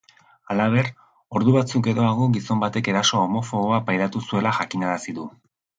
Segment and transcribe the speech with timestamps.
[0.53, 0.87] Halaber,
[1.39, 5.33] ordu batzuk geroago gizon batek eraso homofoboa pairatu zuela jakinarazi du.